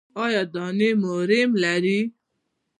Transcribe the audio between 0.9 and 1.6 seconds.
مو ریم